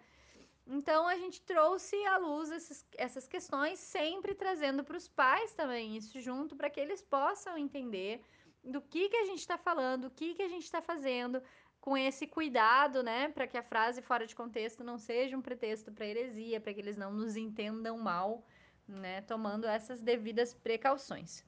Então 0.67 1.07
a 1.07 1.17
gente 1.17 1.43
trouxe 1.43 1.97
à 2.07 2.17
luz 2.17 2.51
esses, 2.51 2.87
essas 2.97 3.27
questões, 3.29 3.79
sempre 3.79 4.35
trazendo 4.35 4.83
para 4.83 4.97
os 4.97 5.09
pais 5.09 5.53
também 5.53 5.97
isso 5.97 6.21
junto, 6.21 6.57
para 6.57 6.71
que 6.71 6.81
eles 6.81 7.03
possam 7.03 7.59
entender 7.59 8.23
do 8.65 8.81
que, 8.81 9.09
que 9.09 9.17
a 9.17 9.25
gente 9.25 9.41
está 9.41 9.59
falando, 9.59 10.05
o 10.07 10.11
que, 10.11 10.35
que 10.35 10.43
a 10.43 10.49
gente 10.49 10.65
está 10.65 10.81
fazendo, 10.81 11.43
com 11.81 11.97
esse 11.97 12.27
cuidado, 12.27 13.03
né, 13.03 13.29
para 13.29 13.47
que 13.47 13.57
a 13.57 13.63
frase 13.63 14.03
fora 14.03 14.27
de 14.27 14.35
contexto 14.35 14.85
não 14.85 14.99
seja 14.99 15.37
um 15.37 15.43
pretexto 15.43 15.91
para 15.91 16.07
heresia, 16.07 16.61
para 16.61 16.73
que 16.75 16.81
eles 16.81 16.97
não 16.97 17.13
nos 17.13 17.37
entendam 17.37 17.99
mal, 17.99 18.45
né, 18.91 19.23
tomando 19.23 19.67
essas 19.67 20.01
devidas 20.01 20.55
precauções. 20.55 21.45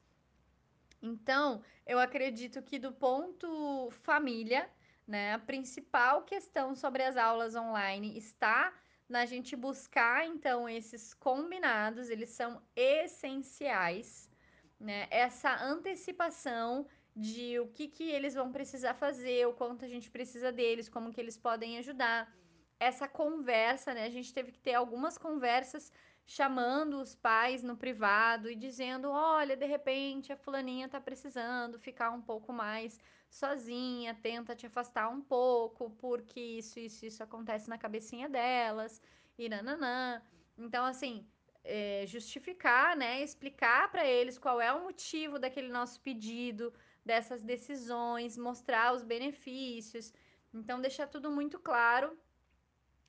Então, 1.03 1.63
eu 1.87 1.99
acredito 1.99 2.63
que 2.63 2.79
do 2.79 2.93
ponto 2.93 3.91
família, 4.03 4.71
né, 5.07 5.35
a 5.35 5.39
principal 5.39 6.23
questão 6.23 6.75
sobre 6.75 7.03
as 7.03 7.17
aulas 7.17 7.55
online 7.57 8.17
está 8.17 8.73
na 9.09 9.27
gente 9.27 9.55
buscar 9.55 10.27
então 10.27 10.69
esses 10.69 11.13
combinados, 11.13 12.09
eles 12.09 12.31
são 12.31 12.63
essenciais, 12.75 14.31
né? 14.81 15.07
Essa 15.11 15.63
antecipação 15.63 16.87
de 17.15 17.61
o 17.61 17.69
que, 17.69 17.89
que 17.89 18.11
eles 18.11 18.33
vão 18.33 18.51
precisar 18.51 18.95
fazer, 18.95 19.47
o 19.47 19.53
quanto 19.53 19.85
a 19.85 19.89
gente 19.89 20.11
precisa 20.11 20.51
deles, 20.51 20.89
como 20.89 21.13
que 21.13 21.21
eles 21.21 21.37
podem 21.37 21.77
ajudar. 21.79 22.35
Essa 22.81 23.07
conversa, 23.07 23.93
né? 23.93 24.07
A 24.07 24.11
gente 24.11 24.33
teve 24.33 24.51
que 24.51 24.59
ter 24.59 24.75
algumas 24.75 25.19
conversas 25.19 25.93
chamando 26.27 27.01
os 27.01 27.15
pais 27.15 27.63
no 27.63 27.77
privado 27.77 28.51
e 28.51 28.57
dizendo: 28.57 29.11
olha, 29.11 29.57
de 29.57 29.67
repente 29.67 30.33
a 30.33 30.37
fulaninha 30.37 30.89
tá 30.89 31.01
precisando 31.01 31.79
ficar 31.79 32.11
um 32.11 32.23
pouco 32.23 32.53
mais 32.53 33.01
sozinha, 33.31 34.15
tenta 34.15 34.55
te 34.55 34.67
afastar 34.67 35.09
um 35.09 35.21
pouco, 35.23 35.91
porque 35.91 36.41
isso, 36.41 36.79
isso, 36.79 37.07
isso 37.07 37.23
acontece 37.23 37.69
na 37.69 37.79
cabecinha 37.79 38.29
delas, 38.29 39.01
e 39.39 39.49
nananã. 39.49 40.23
Então, 40.57 40.85
assim, 40.85 41.27
é, 41.65 42.05
justificar, 42.07 42.97
né? 42.97 43.23
Explicar 43.23 43.91
para 43.91 44.07
eles 44.07 44.39
qual 44.39 44.61
é 44.61 44.73
o 44.73 44.83
motivo 44.85 45.39
daquele 45.39 45.69
nosso 45.69 46.01
pedido, 46.01 46.73
dessas 47.05 47.43
decisões, 47.43 48.37
mostrar 48.37 48.95
os 48.95 49.03
benefícios. 49.03 50.13
Então, 50.53 50.81
deixar 50.81 51.07
tudo 51.07 51.31
muito 51.31 51.59
claro 51.59 52.19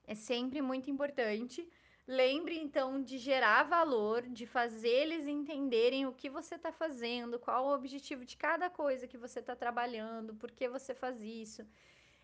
é 0.05 0.15
sempre 0.15 0.61
muito 0.61 0.89
importante. 0.89 1.67
Lembre 2.05 2.57
então 2.59 3.01
de 3.01 3.17
gerar 3.17 3.63
valor, 3.63 4.23
de 4.23 4.45
fazer 4.45 4.89
eles 4.89 5.25
entenderem 5.25 6.05
o 6.05 6.13
que 6.13 6.29
você 6.29 6.55
está 6.55 6.71
fazendo, 6.71 7.39
qual 7.39 7.65
o 7.65 7.73
objetivo 7.73 8.25
de 8.25 8.35
cada 8.35 8.69
coisa 8.69 9.07
que 9.07 9.17
você 9.17 9.39
está 9.39 9.55
trabalhando, 9.55 10.35
por 10.35 10.51
que 10.51 10.67
você 10.67 10.93
faz 10.93 11.21
isso. 11.21 11.65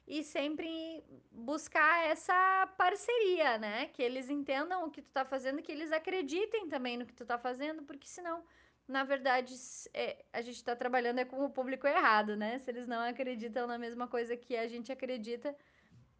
E 0.05 0.24
sempre 0.24 1.03
buscar 1.31 2.05
essa 2.07 2.67
parceria, 2.77 3.57
né? 3.57 3.88
Que 3.88 4.01
eles 4.03 4.29
entendam 4.29 4.86
o 4.86 4.91
que 4.91 5.01
tu 5.01 5.07
está 5.07 5.24
fazendo, 5.24 5.62
que 5.62 5.71
eles 5.71 5.91
acreditem 5.91 6.67
também 6.67 6.98
no 6.98 7.05
que 7.05 7.13
tu 7.13 7.24
está 7.24 7.38
fazendo, 7.38 7.83
porque 7.83 8.07
senão 8.07 8.43
na 8.89 9.03
verdade, 9.03 9.53
é, 9.93 10.25
a 10.33 10.41
gente 10.41 10.55
está 10.55 10.75
trabalhando 10.75 11.19
é 11.19 11.25
com 11.25 11.45
o 11.45 11.50
público 11.51 11.86
errado, 11.86 12.36
né? 12.36 12.57
Se 12.57 12.71
eles 12.71 12.88
não 12.88 13.00
acreditam 13.01 13.67
na 13.67 13.77
mesma 13.77 14.07
coisa 14.07 14.36
que 14.36 14.57
a 14.57 14.67
gente 14.67 14.91
acredita, 14.91 15.55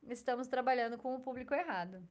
estamos 0.08 0.48
trabalhando 0.48 0.96
com 0.96 1.16
o 1.16 1.20
público 1.20 1.54
errado. 1.56 2.08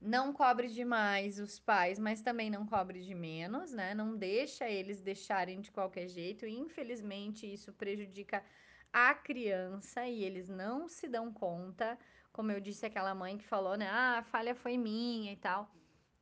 Não 0.00 0.32
cobre 0.32 0.68
demais 0.68 1.38
os 1.38 1.58
pais, 1.60 1.98
mas 1.98 2.22
também 2.22 2.48
não 2.48 2.64
cobre 2.64 3.02
de 3.02 3.14
menos, 3.14 3.70
né? 3.70 3.94
Não 3.94 4.16
deixa 4.16 4.66
eles 4.68 5.02
deixarem 5.02 5.60
de 5.60 5.70
qualquer 5.70 6.08
jeito. 6.08 6.46
Infelizmente, 6.46 7.52
isso 7.52 7.70
prejudica 7.74 8.42
a 8.90 9.14
criança 9.14 10.06
e 10.06 10.24
eles 10.24 10.48
não 10.48 10.88
se 10.88 11.06
dão 11.06 11.30
conta. 11.32 11.98
Como 12.32 12.50
eu 12.50 12.60
disse, 12.60 12.86
aquela 12.86 13.14
mãe 13.14 13.36
que 13.36 13.44
falou, 13.44 13.76
né? 13.76 13.88
Ah, 13.90 14.18
a 14.18 14.22
falha 14.22 14.54
foi 14.54 14.78
minha 14.78 15.32
e 15.32 15.36
tal. 15.36 15.70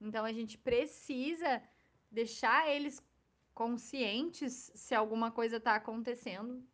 Então 0.01 0.25
a 0.25 0.33
gente 0.33 0.59
precisa 0.59 1.63
deixar 2.11 2.69
eles 2.69 3.01
conscientes 3.55 4.73
se 4.75 4.95
alguma 4.95 5.31
coisa 5.31 5.59
está 5.59 5.77
acontecendo 5.77 6.67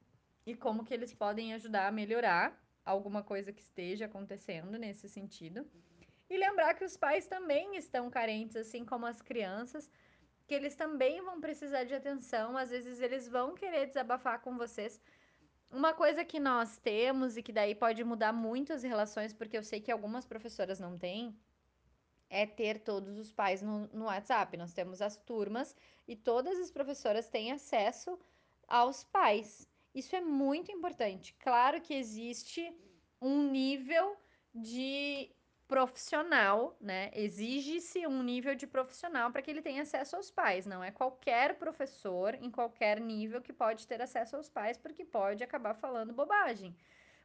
e 0.46 0.54
como 0.54 0.84
que 0.84 0.94
eles 0.94 1.14
podem 1.14 1.54
ajudar 1.54 1.86
a 1.88 1.92
melhorar 1.92 2.62
alguma 2.84 3.22
coisa 3.22 3.52
que 3.52 3.62
esteja 3.62 4.06
acontecendo 4.06 4.78
nesse 4.78 5.08
sentido. 5.08 5.70
E 6.28 6.36
lembrar 6.36 6.74
que 6.74 6.84
os 6.84 6.96
pais 6.96 7.26
também 7.26 7.76
estão 7.76 8.10
carentes, 8.10 8.56
assim 8.56 8.84
como 8.84 9.06
as 9.06 9.20
crianças, 9.20 9.90
que 10.46 10.54
eles 10.54 10.74
também 10.74 11.22
vão 11.22 11.40
precisar 11.40 11.84
de 11.84 11.94
atenção, 11.94 12.56
às 12.56 12.70
vezes 12.70 13.00
eles 13.00 13.28
vão 13.28 13.54
querer 13.54 13.86
desabafar 13.86 14.40
com 14.40 14.56
vocês. 14.56 15.00
Uma 15.70 15.92
coisa 15.92 16.24
que 16.24 16.38
nós 16.38 16.78
temos 16.78 17.36
e 17.36 17.42
que 17.42 17.52
daí 17.52 17.74
pode 17.74 18.02
mudar 18.04 18.32
muito 18.32 18.72
as 18.72 18.82
relações, 18.82 19.32
porque 19.32 19.56
eu 19.56 19.62
sei 19.62 19.80
que 19.80 19.90
algumas 19.90 20.24
professoras 20.24 20.78
não 20.78 20.98
têm, 20.98 21.36
é 22.30 22.46
ter 22.46 22.80
todos 22.80 23.18
os 23.18 23.32
pais 23.32 23.62
no, 23.62 23.86
no 23.88 24.04
WhatsApp. 24.06 24.56
Nós 24.56 24.72
temos 24.72 25.00
as 25.00 25.16
turmas 25.16 25.76
e 26.06 26.16
todas 26.16 26.58
as 26.58 26.70
professoras 26.70 27.28
têm 27.28 27.52
acesso 27.52 28.18
aos 28.66 29.04
pais. 29.04 29.68
Isso 29.94 30.14
é 30.16 30.20
muito 30.20 30.72
importante. 30.72 31.34
Claro 31.38 31.80
que 31.80 31.94
existe 31.94 32.72
um 33.20 33.50
nível 33.50 34.16
de 34.54 35.30
profissional, 35.66 36.76
né? 36.80 37.10
Exige-se 37.14 38.06
um 38.06 38.22
nível 38.22 38.54
de 38.54 38.66
profissional 38.66 39.30
para 39.30 39.42
que 39.42 39.50
ele 39.50 39.62
tenha 39.62 39.82
acesso 39.82 40.16
aos 40.16 40.30
pais. 40.30 40.66
Não 40.66 40.84
é 40.84 40.90
qualquer 40.90 41.56
professor 41.58 42.34
em 42.34 42.50
qualquer 42.50 43.00
nível 43.00 43.40
que 43.40 43.52
pode 43.52 43.86
ter 43.86 44.00
acesso 44.02 44.36
aos 44.36 44.48
pais, 44.48 44.76
porque 44.76 45.04
pode 45.04 45.42
acabar 45.42 45.74
falando 45.74 46.12
bobagem. 46.12 46.76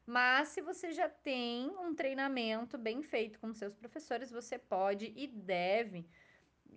Mas 0.06 0.50
se 0.50 0.62
você 0.62 0.92
já 0.92 1.10
tem 1.10 1.70
um 1.78 1.94
treinamento 1.94 2.78
bem 2.78 3.04
feito 3.04 3.40
com 3.40 3.54
seus 3.54 3.76
professores, 3.76 4.32
você 4.32 4.58
pode 4.58 5.14
e 5.16 5.28
deve 5.28 6.08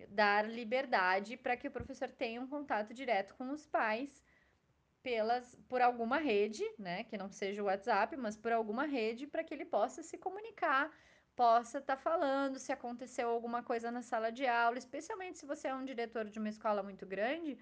dar 0.09 0.47
liberdade 0.47 1.37
para 1.37 1.55
que 1.57 1.67
o 1.67 1.71
professor 1.71 2.09
tenha 2.09 2.41
um 2.41 2.47
contato 2.47 2.93
direto 2.93 3.35
com 3.35 3.49
os 3.51 3.65
pais 3.65 4.23
pelas 5.01 5.55
por 5.67 5.81
alguma 5.81 6.17
rede, 6.17 6.63
né, 6.79 7.03
que 7.03 7.17
não 7.17 7.29
seja 7.29 7.61
o 7.61 7.65
WhatsApp, 7.65 8.15
mas 8.17 8.37
por 8.37 8.51
alguma 8.51 8.85
rede 8.85 9.27
para 9.27 9.43
que 9.43 9.53
ele 9.53 9.65
possa 9.65 10.01
se 10.01 10.17
comunicar, 10.17 10.91
possa 11.35 11.79
estar 11.79 11.95
tá 11.95 12.01
falando 12.01 12.59
se 12.59 12.71
aconteceu 12.71 13.29
alguma 13.29 13.63
coisa 13.63 13.91
na 13.91 14.01
sala 14.01 14.31
de 14.31 14.45
aula, 14.45 14.77
especialmente 14.77 15.39
se 15.39 15.45
você 15.45 15.67
é 15.67 15.75
um 15.75 15.85
diretor 15.85 16.25
de 16.25 16.39
uma 16.39 16.49
escola 16.49 16.83
muito 16.83 17.05
grande, 17.05 17.57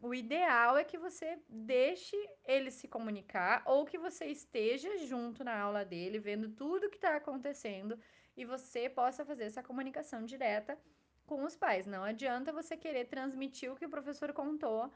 o 0.00 0.14
ideal 0.14 0.78
é 0.78 0.84
que 0.84 0.96
você 0.96 1.38
deixe 1.48 2.16
ele 2.44 2.70
se 2.70 2.88
comunicar 2.88 3.62
ou 3.66 3.84
que 3.84 3.98
você 3.98 4.26
esteja 4.26 4.96
junto 4.98 5.44
na 5.44 5.58
aula 5.58 5.84
dele, 5.84 6.18
vendo 6.18 6.48
tudo 6.48 6.88
que 6.88 6.96
está 6.96 7.16
acontecendo 7.16 7.98
e 8.34 8.44
você 8.44 8.88
possa 8.88 9.24
fazer 9.24 9.44
essa 9.44 9.62
comunicação 9.62 10.24
direta 10.24 10.78
com 11.26 11.44
os 11.44 11.54
pais. 11.54 11.86
Não 11.86 12.02
adianta 12.02 12.52
você 12.52 12.76
querer 12.76 13.06
transmitir 13.06 13.70
o 13.70 13.76
que 13.76 13.84
o 13.84 13.90
professor 13.90 14.32
contou, 14.32 14.90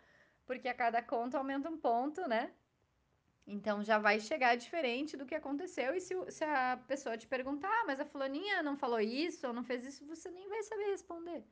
porque 0.46 0.68
a 0.68 0.74
cada 0.74 1.02
conta 1.02 1.36
aumenta 1.36 1.68
um 1.68 1.76
ponto, 1.76 2.26
né? 2.26 2.50
Então 3.46 3.84
já 3.84 3.98
vai 3.98 4.20
chegar 4.20 4.56
diferente 4.56 5.16
do 5.16 5.26
que 5.26 5.34
aconteceu. 5.34 5.94
E 5.94 6.00
se, 6.00 6.14
se 6.30 6.44
a 6.44 6.78
pessoa 6.88 7.16
te 7.16 7.26
perguntar, 7.26 7.68
ah, 7.68 7.84
mas 7.86 8.00
a 8.00 8.04
fulaninha 8.06 8.62
não 8.62 8.76
falou 8.76 9.00
isso 9.00 9.46
ou 9.46 9.52
não 9.52 9.62
fez 9.64 9.84
isso, 9.84 10.06
você 10.06 10.30
nem 10.30 10.48
vai 10.48 10.62
saber 10.62 10.86
responder. 10.86 11.44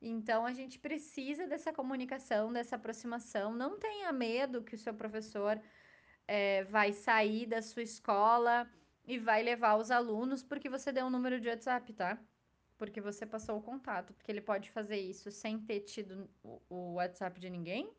Então 0.00 0.46
a 0.46 0.52
gente 0.52 0.78
precisa 0.78 1.46
dessa 1.46 1.72
comunicação, 1.72 2.52
dessa 2.52 2.76
aproximação. 2.76 3.52
Não 3.52 3.78
tenha 3.78 4.12
medo 4.12 4.62
que 4.62 4.76
o 4.76 4.78
seu 4.78 4.94
professor 4.94 5.60
é, 6.26 6.62
vai 6.64 6.92
sair 6.92 7.46
da 7.46 7.60
sua 7.62 7.82
escola 7.82 8.70
e 9.04 9.18
vai 9.18 9.42
levar 9.42 9.76
os 9.76 9.90
alunos 9.90 10.42
porque 10.42 10.68
você 10.68 10.92
deu 10.92 11.06
um 11.06 11.10
número 11.10 11.40
de 11.40 11.48
WhatsApp, 11.48 11.92
tá? 11.94 12.22
Porque 12.76 13.00
você 13.00 13.26
passou 13.26 13.58
o 13.58 13.62
contato, 13.62 14.14
porque 14.14 14.30
ele 14.30 14.40
pode 14.40 14.70
fazer 14.70 14.98
isso 14.98 15.32
sem 15.32 15.58
ter 15.58 15.80
tido 15.80 16.30
o 16.68 16.94
WhatsApp 16.94 17.40
de 17.40 17.50
ninguém. 17.50 17.92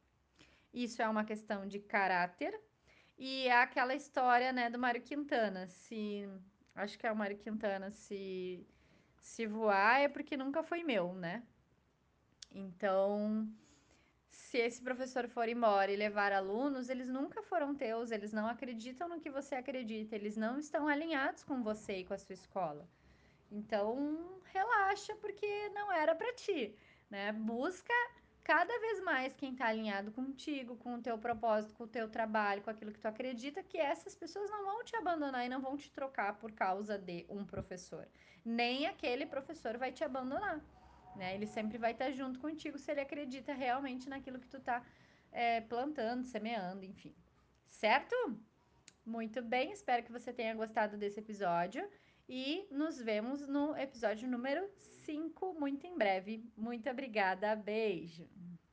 Isso 0.72 1.02
é 1.02 1.10
uma 1.10 1.26
questão 1.26 1.68
de 1.68 1.80
caráter. 1.80 2.58
E 3.20 3.48
é 3.48 3.62
aquela 3.62 3.94
história, 3.94 4.54
né, 4.54 4.70
do 4.70 4.80
Mário 4.80 5.02
Quintana. 5.02 5.68
Se. 5.68 6.26
Acho 6.74 6.98
que 6.98 7.06
é 7.06 7.12
o 7.12 7.16
Mário 7.16 7.38
Quintana. 7.38 7.92
Se, 7.92 8.66
se 9.22 9.46
voar 9.46 10.00
é 10.00 10.08
porque 10.08 10.38
nunca 10.38 10.64
foi 10.64 10.84
meu, 10.86 11.14
né? 11.14 11.44
Então, 12.50 13.46
se 14.30 14.58
esse 14.58 14.82
professor 14.82 15.28
for 15.28 15.50
embora 15.50 15.92
e 15.92 15.98
levar 15.98 16.32
alunos, 16.32 16.88
eles 16.90 17.10
nunca 17.10 17.44
foram 17.44 17.76
teus, 17.76 18.10
eles 18.10 18.32
não 18.32 18.48
acreditam 18.48 19.10
no 19.10 19.20
que 19.20 19.30
você 19.30 19.56
acredita, 19.56 20.16
eles 20.16 20.38
não 20.38 20.58
estão 20.58 20.88
alinhados 20.88 21.44
com 21.44 21.62
você 21.62 21.98
e 21.98 22.06
com 22.06 22.14
a 22.14 22.18
sua 22.18 22.34
escola. 22.34 22.88
Então, 23.52 24.40
relaxa 24.46 25.14
porque 25.18 25.70
não 25.70 25.92
era 25.92 26.16
para 26.16 26.34
ti, 26.36 26.74
né? 27.10 27.34
Busca 27.34 27.94
cada 28.50 28.80
vez 28.80 29.00
mais 29.02 29.36
quem 29.36 29.52
está 29.52 29.68
alinhado 29.68 30.12
contigo, 30.12 30.76
com 30.78 30.96
o 30.96 31.02
teu 31.04 31.20
propósito, 31.20 31.76
com 31.76 31.84
o 31.84 31.88
teu 31.88 32.10
trabalho, 32.10 32.64
com 32.64 32.72
aquilo 32.72 32.92
que 32.92 33.00
tu 33.00 33.06
acredita, 33.06 33.62
que 33.62 33.78
essas 33.78 34.16
pessoas 34.16 34.50
não 34.50 34.66
vão 34.66 34.84
te 34.84 34.96
abandonar 34.96 35.46
e 35.46 35.50
não 35.50 35.62
vão 35.62 35.78
te 35.78 35.92
trocar 35.92 36.34
por 36.40 36.52
causa 36.54 36.98
de 36.98 37.28
um 37.30 37.46
professor. 37.46 38.08
Nem 38.44 38.88
aquele 38.88 39.28
professor 39.28 39.78
vai 39.78 39.92
te 39.92 40.04
abandonar, 40.04 40.60
né? 41.16 41.36
Ele 41.36 41.46
sempre 41.46 41.78
vai 41.78 41.92
estar 41.92 42.10
junto 42.10 42.40
contigo 42.40 42.80
se 42.80 42.90
ele 42.90 43.02
acredita 43.02 43.54
realmente 43.54 44.10
naquilo 44.10 44.40
que 44.40 44.48
tu 44.48 44.58
está 44.58 44.84
é, 45.32 45.62
plantando, 45.62 46.24
semeando, 46.24 46.84
enfim. 46.84 47.14
Certo? 47.70 48.16
Muito 49.06 49.44
bem, 49.44 49.72
espero 49.72 50.02
que 50.02 50.12
você 50.12 50.34
tenha 50.34 50.56
gostado 50.56 50.98
desse 50.98 51.20
episódio. 51.20 51.88
E 52.32 52.68
nos 52.70 53.02
vemos 53.02 53.48
no 53.48 53.76
episódio 53.76 54.30
número 54.30 54.70
5 55.04 55.56
muito 55.60 55.88
em 55.88 55.98
breve. 55.98 56.44
Muito 56.56 56.88
obrigada, 56.88 57.56
beijo! 57.56 58.30